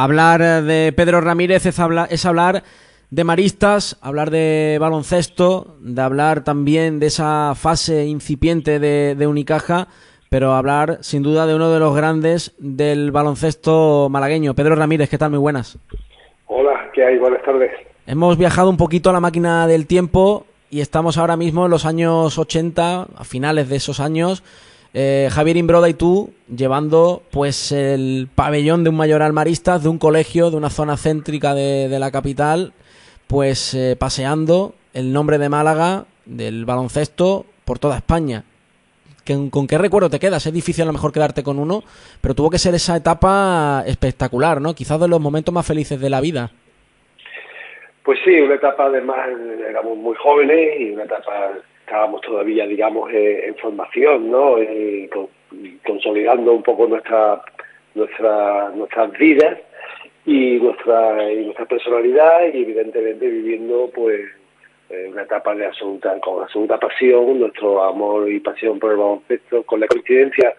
[0.00, 2.62] Hablar de Pedro Ramírez es, es hablar
[3.10, 9.88] de maristas, hablar de baloncesto, de hablar también de esa fase incipiente de, Unicaja,
[10.30, 14.54] pero hablar sin duda de uno de los grandes del baloncesto malagueño.
[14.54, 15.30] Pedro Ramírez, ¿qué tal?
[15.30, 15.80] Muy buenas.
[16.46, 17.18] Hola, ¿qué hay?
[17.18, 17.72] Buenas tardes.
[18.06, 21.84] Hemos viajado un poquito a la máquina del tiempo y estamos ahora mismo en los
[21.84, 24.44] años 80, a finales de esos años,
[24.94, 29.98] eh, Javier Imbroda y tú llevando pues el pabellón de un mayoral marista, de un
[29.98, 32.72] colegio, de una zona céntrica de, la capital,
[33.26, 38.44] pues eh, paseando el nombre de Málaga, del baloncesto, por toda España.
[39.50, 40.46] ¿Con, qué recuerdo te quedas?
[40.46, 41.82] Es difícil a lo mejor quedarte con uno,
[42.22, 44.74] pero tuvo que ser esa etapa espectacular, ¿no?
[44.74, 46.50] Quizás de los momentos más felices de la vida.
[48.04, 49.28] Pues sí, una etapa además,
[49.68, 51.52] éramos muy jóvenes y una etapa
[51.88, 54.58] estábamos todavía, digamos, eh, en formación, ¿no?
[54.58, 55.08] Eh,
[55.86, 57.40] consolidando un poco nuestra,
[57.94, 59.58] nuestra, nuestras vidas
[60.26, 64.20] y nuestra, y nuestra personalidad y evidentemente viviendo, pues,
[64.90, 69.62] eh, una etapa de absoluta, con absoluta pasión, nuestro amor y pasión por el baloncesto,
[69.62, 70.54] con la coincidencia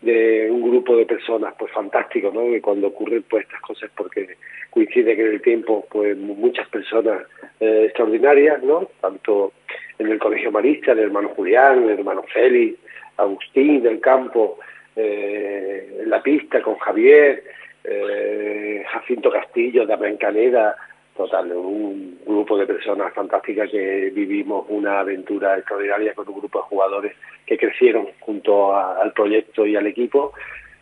[0.00, 2.44] de un grupo de personas pues fantástico, ¿no?
[2.44, 4.36] Que cuando ocurren pues estas cosas porque
[4.70, 7.26] coincide que en el tiempo pues muchas personas
[7.60, 8.88] extraordinarias, ¿no?
[9.02, 9.52] Tanto
[10.00, 12.78] en el Colegio Marista, el hermano Julián, el hermano Félix,
[13.18, 14.58] Agustín del Campo,
[14.96, 17.44] eh, en la pista con Javier,
[17.84, 20.74] eh, Jacinto Castillo, Damián Caneda,
[21.14, 26.64] total, un grupo de personas fantásticas que vivimos una aventura extraordinaria con un grupo de
[26.64, 27.12] jugadores
[27.44, 30.32] que crecieron junto al proyecto y al equipo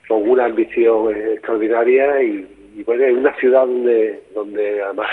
[0.07, 5.09] con una ambición extraordinaria y, bueno, en una ciudad donde, donde además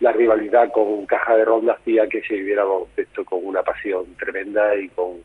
[0.00, 4.74] la rivalidad con Caja de Ronda hacía que se viviera baloncesto con una pasión tremenda
[4.76, 5.22] y con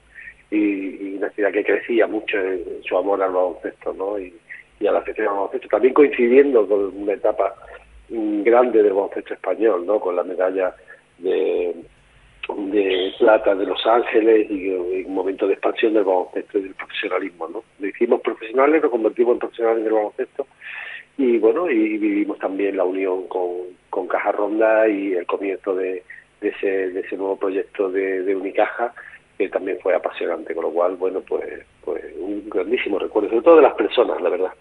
[0.52, 4.20] y, una ciudad que crecía mucho en, su amor al baloncesto ¿no?
[4.20, 4.34] y,
[4.88, 7.54] a la afición al baloncesto, también coincidiendo con una etapa
[8.10, 10.00] grande del baloncesto español, ¿no?
[10.00, 10.74] con la medalla
[11.18, 11.76] de,
[12.48, 17.48] de plata de Los Ángeles y, un momento de expansión del baloncesto y del profesionalismo.
[17.50, 17.64] ¿no?
[17.80, 20.48] Lo hicimos profesionales, lo convertimos en profesionales del baloncesto
[21.18, 26.04] y bueno, y vivimos también la unión con, con Caja Ronda y el comienzo de,
[26.40, 28.94] ese, de ese nuevo proyecto de, de, Unicaja,
[29.38, 33.56] que también fue apasionante, con lo cual, bueno, pues, pues un grandísimo recuerdo, sobre todo
[33.58, 34.52] de las personas, la verdad.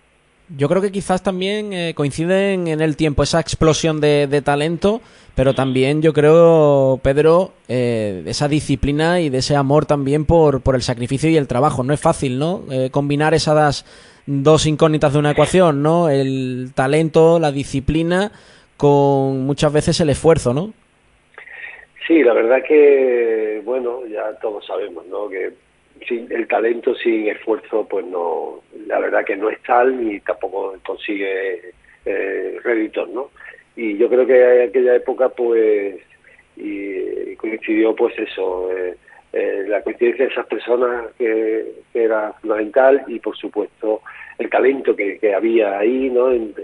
[0.57, 5.03] Yo creo que quizás también eh, coinciden en el tiempo esa explosión de, de, talento,
[5.37, 10.75] pero también yo creo, Pedro, eh, esa disciplina y de ese amor también por, por
[10.75, 11.85] el sacrificio y el trabajo.
[11.85, 12.65] No es fácil, ¿no?
[12.73, 13.85] Eh, combinar esas
[14.27, 16.09] dos incógnitas de una ecuación, ¿no?
[16.09, 18.33] El talento, la disciplina,
[18.79, 20.73] con muchas veces el esfuerzo, ¿no?
[22.07, 25.29] Sí, la verdad que, bueno, ya todos sabemos, ¿no?
[25.29, 25.53] Que
[26.07, 30.77] sin el talento sin esfuerzo, pues no, la verdad que no es tal ni tampoco
[30.87, 31.73] consigue
[32.07, 33.31] eh, réditos, ¿no?
[33.77, 35.97] Y yo creo que en aquella época, pues,
[36.57, 38.97] y coincidió, pues eso, eh,
[39.31, 44.03] eh, la coincidencia de esas personas que, era fundamental y por supuesto
[44.39, 46.31] el talento que, había ahí ¿no?
[46.31, 46.55] En,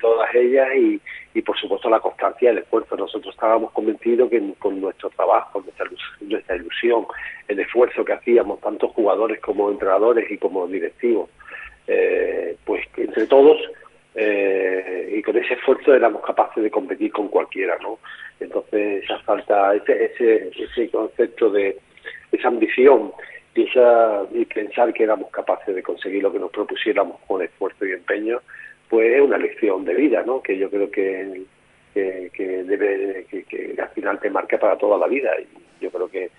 [0.00, 1.00] todas ellas y,
[1.34, 5.86] y, por supuesto la constancia el esfuerzo nosotros estábamos convencidos que con nuestro trabajo nuestra,
[6.20, 7.06] nuestra ilusión
[7.48, 11.28] el esfuerzo que hacíamos tanto jugadores como entrenadores y como directivos
[11.86, 13.58] eh, pues entre todos
[14.14, 17.98] eh, y con ese esfuerzo éramos capaces de competir con cualquiera no
[18.40, 21.76] entonces esa falta ese ese, ese concepto de
[22.36, 23.12] esa ambición
[23.54, 27.86] y, esa, y pensar que éramos capaces de conseguir lo que nos propusiéramos con esfuerzo
[27.86, 28.40] y empeño,
[28.88, 30.42] pues es una lección de vida, ¿no?
[30.42, 31.42] Que yo creo que,
[31.94, 32.30] que,
[32.64, 35.30] debe, que, al final te marca para toda la vida.
[35.40, 36.30] Y yo creo que,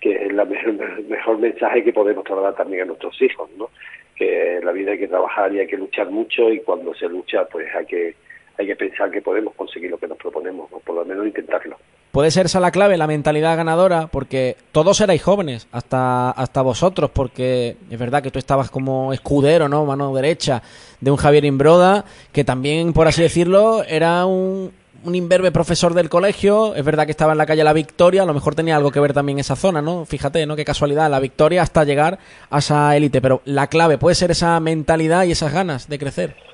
[0.00, 3.70] que es el mejor, mejor mensaje que podemos trasladar también a nuestros hijos, ¿no?
[4.16, 7.08] Que en la vida hay que trabajar y hay que luchar mucho y cuando se
[7.08, 8.14] lucha, pues hay que
[8.60, 11.76] hay que pensar que podemos conseguir lo que nos proponemos, o por lo menos intentarlo.
[12.12, 17.10] Puede ser esa la clave, la mentalidad ganadora, porque todos erais jóvenes, hasta, hasta vosotros,
[17.10, 19.86] porque es verdad que tú estabas como escudero, ¿no?
[19.86, 20.62] Mano derecha
[21.00, 24.72] de un Javier Imbroda, que también, por así decirlo, era un,
[25.04, 28.26] un imberbe profesor del colegio, es verdad que estaba en la calle La Victoria, a
[28.26, 30.04] lo mejor tenía algo que ver también esa zona, ¿no?
[30.04, 30.56] Fíjate, ¿no?
[30.56, 32.18] Qué casualidad, La Victoria hasta llegar
[32.50, 36.50] a esa élite, pero la clave puede ser esa mentalidad y esas ganas de crecer.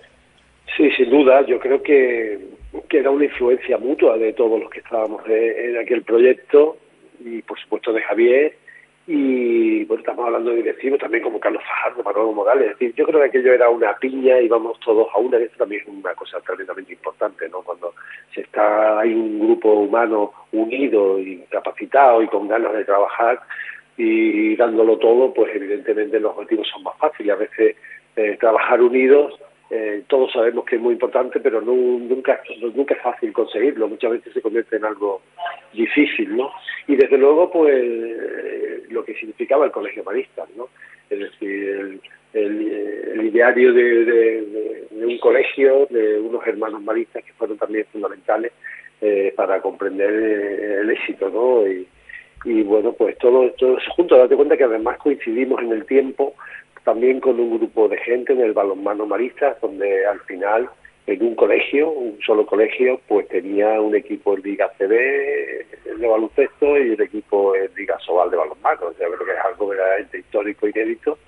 [0.74, 1.42] Sí, sin duda.
[1.46, 2.38] Yo creo que,
[2.88, 6.76] que era una influencia mutua de todos los que estábamos en, aquel proyecto
[7.20, 8.56] y, por supuesto, de Javier.
[9.06, 12.72] Y bueno, estamos hablando de directivos también como Carlos Fajardo, Manolo Morales.
[12.72, 15.38] Es decir, yo creo que aquello era una piña y vamos todos a una.
[15.38, 17.62] Esto también es una cosa tremendamente importante, ¿no?
[17.62, 17.94] Cuando
[18.34, 23.40] se está, hay un grupo humano unido y capacitado y con ganas de trabajar
[23.96, 27.32] y dándolo todo, pues evidentemente los objetivos son más fáciles.
[27.32, 27.76] A veces
[28.16, 29.40] eh, trabajar unidos
[29.70, 32.40] eh, todos sabemos que es muy importante, pero nunca,
[32.74, 33.88] nunca es fácil conseguirlo.
[33.88, 35.22] Muchas veces se convierte en algo
[35.72, 36.50] difícil, ¿no?
[36.86, 37.84] Y desde luego, pues,
[38.90, 40.68] lo que significaba el colegio marista, ¿no?
[41.10, 42.00] Es decir,
[42.32, 48.52] el, ideario de, un colegio, de unos hermanos maristas que fueron también fundamentales
[49.00, 51.66] eh, para comprender eh, el éxito, ¿no?
[51.66, 51.86] Y,
[52.44, 56.34] y bueno, pues todo, todo eso junto, date cuenta que además coincidimos en el tiempo
[56.87, 60.71] también con un grupo de gente en el balonmano marista, donde al final
[61.09, 66.79] en un colegio, un solo colegio, pues tenía un equipo en Liga CB de baloncesto
[66.79, 68.87] y el equipo en Liga Sobal de balonmano.
[68.87, 71.19] O creo que es algo verdaderamente histórico, inédito,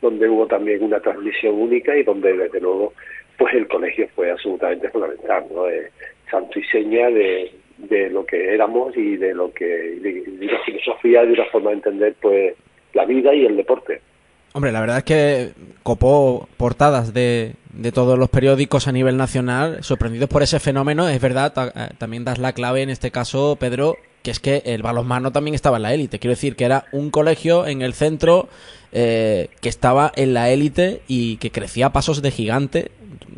[0.00, 2.92] donde hubo también una transmisión única y donde desde luego
[3.36, 5.68] pues el colegio fue absolutamente fundamental, ¿no?
[5.68, 5.90] Eh,
[6.30, 11.24] santo y seña de, de lo que éramos y de lo que de, la filosofía
[11.24, 12.54] de una forma de entender pues
[12.92, 14.02] la vida y el deporte.
[14.52, 15.52] Hombre, la verdad es que
[15.82, 21.08] copó portadas de, de todos los periódicos a nivel nacional, sorprendidos por ese fenómeno.
[21.08, 24.82] Es verdad, eh, también das la clave en este caso, Pedro, que es que el
[24.82, 26.18] balonmano también estaba en la élite.
[26.18, 28.48] Quiero decir que era un colegio en el centro
[28.92, 32.90] eh, que estaba en la élite y que crecía a pasos de gigante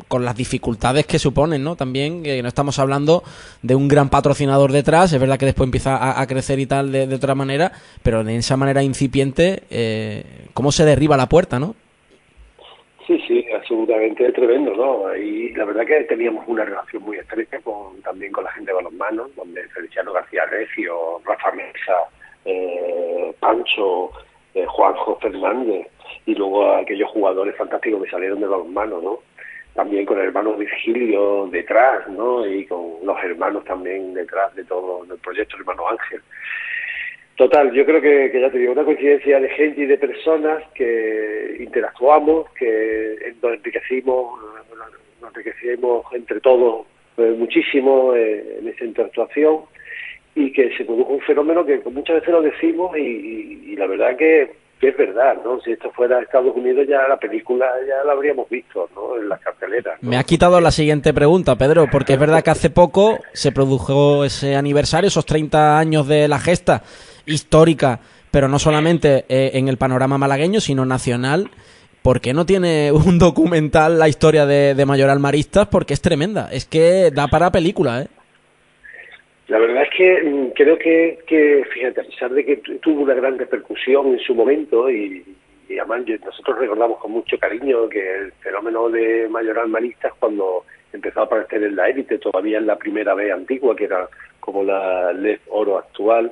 [0.07, 1.75] con las dificultades que suponen, ¿no?
[1.75, 3.23] También que no estamos hablando
[3.61, 7.13] de un gran patrocinador detrás, es verdad que después empieza a, crecer y tal de,
[7.13, 7.71] otra manera,
[8.03, 11.75] pero de esa manera incipiente, eh, ¿cómo se derriba la puerta, no?
[13.05, 15.13] Sí, sí, absolutamente tremendo, ¿no?
[15.15, 18.75] Y la verdad que teníamos una relación muy estrecha con también con la gente de
[18.75, 21.97] balonmano, donde Feliciano García Recio, Rafa Mesa,
[22.45, 24.11] eh, Pancho,
[24.53, 25.87] eh, Juanjo Fernández
[26.25, 29.19] y luego aquellos jugadores fantásticos que salieron de balonmano, ¿no?
[29.73, 32.45] También con el hermano Virgilio detrás, ¿no?
[32.45, 36.21] Y con los hermanos también detrás de todo el proyecto, el hermano Ángel.
[37.35, 41.57] Total, yo creo que, ya te digo, una coincidencia de gente y de personas que
[41.59, 44.39] interactuamos, que nos enriquecimos,
[45.19, 46.85] nos enriquecimos entre todos
[47.17, 49.61] eh, muchísimo eh, en esa interactuación
[50.35, 54.62] y que se produjo un fenómeno que muchas veces lo decimos y la verdad que
[54.87, 55.59] es verdad, ¿no?
[55.61, 59.17] Si esto fuera Estados Unidos ya la película ya la habríamos visto, ¿no?
[59.17, 60.01] En las carteleras.
[60.01, 64.25] Me ha quitado la siguiente pregunta, Pedro, porque es verdad que hace poco se produjo
[64.25, 66.83] ese aniversario, esos 30 años de la gesta
[67.25, 67.99] histórica,
[68.31, 71.49] pero no solamente eh, en el panorama malagueño, sino nacional.
[72.01, 75.67] ¿Por qué no tiene un documental la historia de, de Mayoral Maristas?
[75.67, 76.49] Porque es tremenda.
[76.51, 78.07] Es que da para película, ¿eh?
[79.47, 83.37] La verdad es que mm, creo que, fíjate, a pesar de que tuvo una gran
[83.37, 85.23] repercusión en su momento y,
[85.69, 91.23] además nosotros recordamos con mucho cariño que el fenómeno de Mayoral Maristas cuando empezó a
[91.23, 94.07] aparecer en la élite, todavía en la primera vez antigua, que era
[94.39, 96.31] como la LED Oro actual,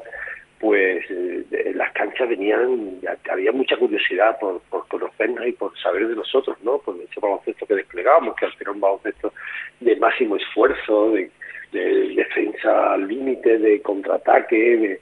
[0.59, 2.99] pues eh, las canchas venían,
[3.29, 6.77] había mucha curiosidad por, por conocernos y por saber de nosotros, ¿no?
[6.77, 9.33] Por ese baloncesto que desplegábamos, que al final un baloncesto
[9.79, 11.31] de máximo esfuerzo, de
[11.71, 14.99] de defensa al límite, de contraataque,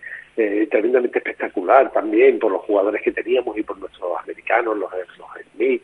[0.69, 5.81] tremendamente espectacular también por los jugadores que teníamos y por nuestros americanos, los, los Smith,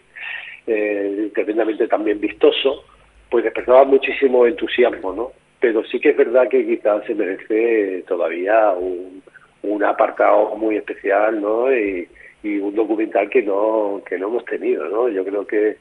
[0.67, 2.83] eh, tremendamente también vistoso,
[3.29, 5.31] pues despertaba muchísimo entusiasmo, ¿no?
[5.59, 9.21] Pero sí que es verdad que quizás se merece todavía un,
[9.61, 11.71] un apartado muy especial, ¿no?
[11.71, 12.07] Y,
[12.43, 15.09] y un documental que no que no hemos tenido, ¿no?
[15.09, 15.77] Yo creo que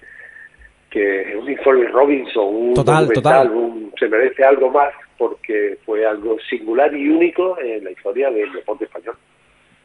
[0.94, 3.50] que un informe Robinson, un total, total.
[3.98, 8.84] se merece algo más porque fue algo singular y único en la historia del deporte
[8.84, 9.16] español.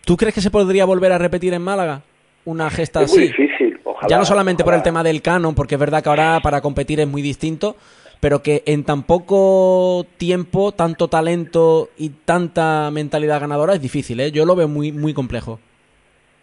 [0.06, 2.04] ¿Tú crees que se podría volver a repetir en Málaga
[2.46, 4.08] una gesta es muy difícil, ojalá.
[4.08, 7.00] Ya no solamente por el tema del canon, porque es verdad que ahora para competir
[7.00, 7.76] es muy distinto,
[8.20, 14.32] pero que en tan poco tiempo, tanto talento y tanta mentalidad ganadora es difícil, ¿eh?
[14.32, 15.60] Yo lo veo muy, muy complejo.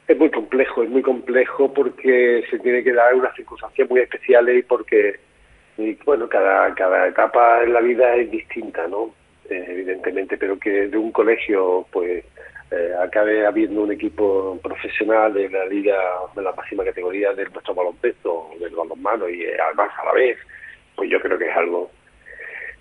[0.09, 4.59] Es muy complejo, es muy complejo porque se tiene que dar unas circunstancias muy especiales
[4.59, 5.19] y porque,
[6.05, 9.15] bueno, cada, cada etapa en la vida es distinta, ¿no?
[9.51, 12.25] Eh, evidentemente, pero que de un colegio, pues,
[12.71, 15.97] eh, acabe habiendo un equipo profesional de la liga
[16.35, 20.37] de la máxima categoría de nuestro baloncesto, del balonmano y eh, además a la vez,
[20.97, 21.91] pues yo creo que es algo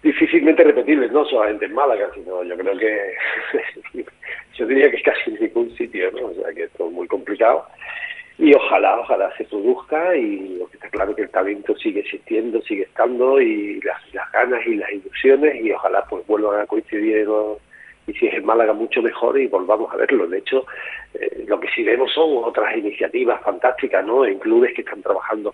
[0.01, 3.13] difícilmente repetible, no solamente en Málaga, sino yo creo que
[4.57, 6.27] yo diría que casi en ningún sitio, ¿no?
[6.27, 7.65] O sea que esto es muy complicado
[8.38, 12.62] y ojalá, ojalá se produzca y lo que está claro que el talento sigue existiendo,
[12.63, 14.01] sigue estando y las,
[14.33, 17.27] ganas y las ilusiones y ojalá pues vuelvan a coincidir
[18.07, 20.27] y si es en Málaga mucho mejor y volvamos a verlo.
[20.27, 20.65] De hecho,
[21.13, 24.25] eh, lo que sí vemos son otras iniciativas fantásticas, ¿no?
[24.25, 25.53] En clubes que están trabajando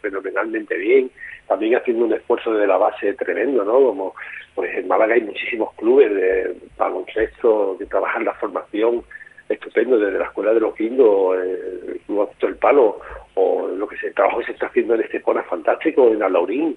[0.00, 1.10] fenomenalmente bien,
[1.46, 3.74] también haciendo un esfuerzo de la base tremendo, ¿no?
[3.74, 4.14] Como
[4.54, 9.02] pues en Málaga hay muchísimos clubes de baloncesto que trabajan la formación
[9.48, 12.98] estupendo, desde la Escuela de los Guindos, el Club el Palo,
[13.34, 16.76] o lo que se, el trabajo que se está haciendo en Estepona fantástico, en Alaurín.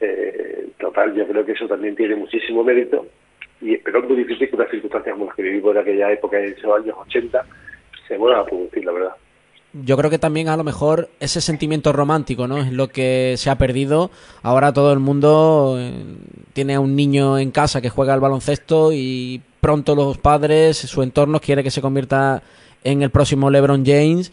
[0.00, 3.06] Eh, total, yo creo que eso también tiene muchísimo mérito
[3.60, 6.38] y pero es muy difícil que unas circunstancias como las que vivimos en aquella época,
[6.38, 7.46] en esos años 80,
[8.06, 9.16] se vuelvan a producir, la verdad
[9.84, 12.58] yo creo que también a lo mejor ese sentimiento romántico, ¿no?
[12.58, 14.10] Es lo que se ha perdido.
[14.42, 15.92] Ahora todo el mundo eh,
[16.52, 21.02] tiene a un niño en casa que juega al baloncesto y pronto los padres, su
[21.02, 22.42] entorno quiere que se convierta
[22.84, 24.32] en el próximo LeBron James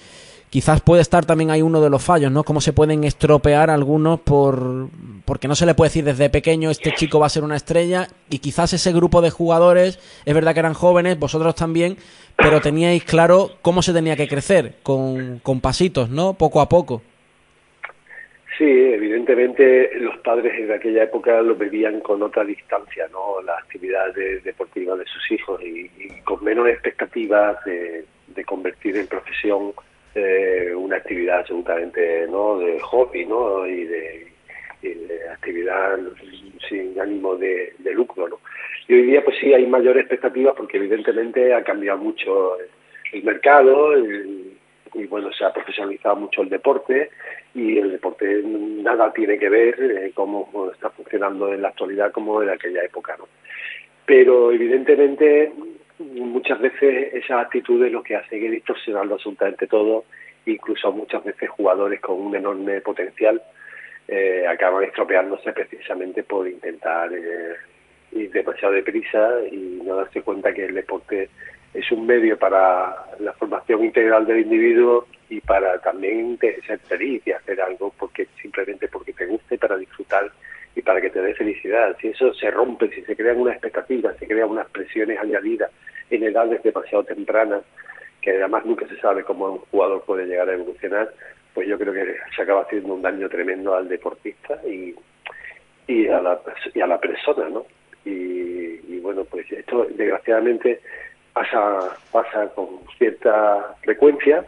[0.54, 2.44] quizás puede estar también ahí uno de los fallos, ¿no?
[2.44, 4.88] Cómo se pueden estropear algunos por
[5.26, 8.06] porque no se le puede decir desde pequeño este chico va a ser una estrella
[8.30, 11.98] y quizás ese grupo de jugadores es verdad que eran jóvenes, vosotros también,
[12.38, 16.36] pero teníais claro cómo se tenía que crecer con, con pasitos, ¿no?
[16.36, 17.02] Poco a poco.
[18.56, 23.42] Sí, evidentemente los padres en aquella época lo veían con otra distancia, ¿no?
[23.42, 25.90] La actividad deportiva de sus hijos y,
[26.24, 29.74] con menos expectativas de, de convertir en profesión
[30.16, 34.28] eh, una actividad absolutamente no de hobby no y de,
[35.32, 35.98] actividad
[36.68, 38.40] sin ánimo de, lucro no
[38.88, 42.58] y hoy día pues sí hay mayores expectativas porque evidentemente ha cambiado mucho
[43.12, 47.10] el mercado y bueno se ha profesionalizado mucho el deporte
[47.56, 52.44] y el deporte nada tiene que ver eh, cómo está funcionando en la actualidad como
[52.44, 53.28] en aquella época no
[54.06, 55.52] pero evidentemente
[56.00, 60.06] muchas veces esas actitudes lo que hacen es distorsionando absolutamente todo,
[60.46, 63.42] incluso muchas veces jugadores con un enorme potencial
[64.08, 67.56] eh, acaban estropeándose precisamente por intentar eh,
[68.12, 71.30] ir demasiado deprisa y no darse cuenta que el deporte
[71.74, 77.32] es un medio para la formación integral del individuo y para también ser feliz y
[77.32, 80.32] hacer algo porque simplemente porque te guste para disfrutar
[80.76, 81.96] y para que te dé felicidad.
[82.02, 85.72] Si eso se rompe, si se crean unas expectativas, se crean unas presiones añadidas
[86.10, 87.62] en edades demasiado tempranas,
[88.22, 91.14] que además nunca se sabe cómo un jugador puede llegar a evolucionar,
[91.54, 94.96] pues yo creo que se acaba haciendo un daño tremendo al deportista y,
[95.88, 96.40] y, a, la,
[96.74, 97.66] y a la persona, ¿no?
[98.06, 100.80] Y, bueno, pues esto desgraciadamente
[101.34, 104.46] pasa, pasa con cierta frecuencia,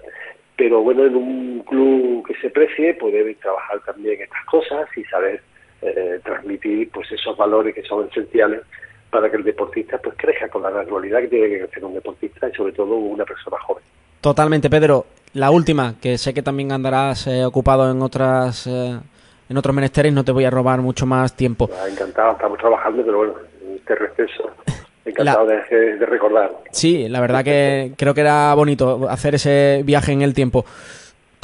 [0.55, 5.41] pero bueno, en un club que se precie, debe trabajar también estas cosas y saber
[5.81, 8.61] eh, transmitir pues esos valores que son esenciales
[9.09, 12.49] para que el deportista pues crezca con la naturalidad que tiene que crecer un deportista
[12.49, 13.83] y sobre todo una persona joven.
[14.21, 15.05] Totalmente, Pedro.
[15.33, 18.99] La última, que sé que también andarás eh, ocupado en otras eh,
[19.47, 21.69] en otros menesteres, no te voy a robar mucho más tiempo.
[21.73, 23.33] Ah, encantado, estamos trabajando, pero bueno,
[23.75, 24.51] este receso
[25.05, 26.51] Encantado de, de, recordar.
[26.71, 30.65] Sí, la verdad que creo que era bonito hacer ese viaje en el tiempo.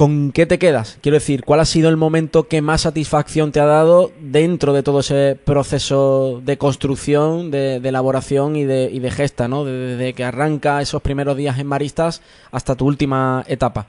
[0.02, 0.98] ¿Con qué te quedas?
[1.04, 4.82] Quiero decir, ¿cuál ha sido el momento que más satisfacción te ha dado dentro de
[4.82, 9.64] todo ese proceso de construcción, de, elaboración y de, y de gesta, ¿no?
[9.64, 13.86] Desde que arranca esos primeros días en Maristas hasta tu última etapa.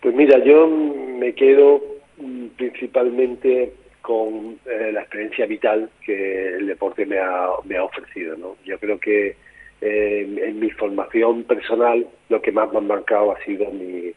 [0.00, 1.80] Pues mira, yo me quedo
[2.18, 7.50] mm, principalmente con eh, la experiencia vital que el deporte me ha,
[7.84, 8.56] ofrecido, ¿no?
[8.64, 9.36] Yo creo que
[9.80, 14.12] eh, en mi formación personal lo que más me ha marcado ha sido mi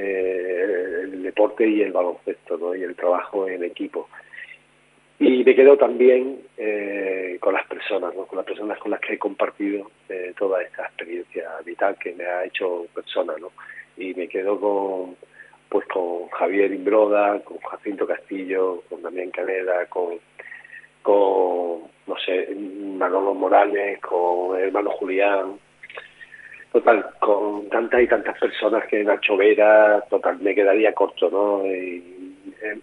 [0.00, 2.74] eh, el deporte y el baloncesto ¿no?
[2.74, 4.08] y el trabajo en equipo.
[5.18, 8.24] Y me quedo también eh, con las personas, ¿no?
[8.24, 12.24] con las personas con las que he compartido eh, toda esta experiencia vital que me
[12.24, 13.34] ha hecho persona.
[13.38, 13.52] ¿no?
[13.98, 15.16] Y me quedo con,
[15.68, 20.18] pues con Javier Imbroda, con Jacinto Castillo, con Damián Caneda, con,
[21.02, 25.58] con no sé, Manolo Morales, con hermano Julián,
[26.72, 31.66] total, con tantas y tantas personas que Nacho Vera, total, me quedaría corto, ¿no?
[31.66, 32.36] Y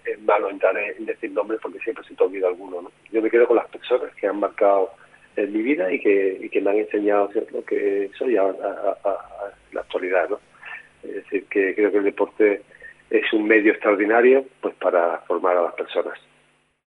[0.05, 2.91] es, malo entrar en decir nombres porque siempre se te olvida alguno, ¿no?
[3.11, 4.91] Yo me quedo con las personas que han marcado
[5.35, 8.45] en mi vida y que, y que me han enseñado lo que soy a,
[9.71, 10.39] la actualidad, ¿no?
[11.03, 12.61] Es decir, que creo que el deporte
[13.09, 16.19] es un medio extraordinario pues para formar a las personas.